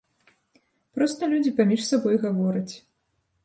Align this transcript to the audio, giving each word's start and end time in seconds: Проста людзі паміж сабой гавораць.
Проста 0.97 1.29
людзі 1.35 1.53
паміж 1.61 1.81
сабой 1.91 2.15
гавораць. 2.27 2.69